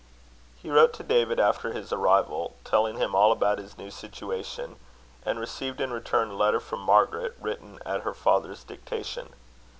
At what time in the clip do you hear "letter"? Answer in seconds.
6.35-6.59